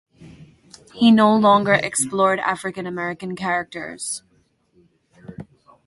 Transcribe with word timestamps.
He 0.95 1.11
no 1.11 1.35
longer 1.35 1.73
explored 1.73 2.39
African-American 2.39 3.35
characters. 3.35 4.23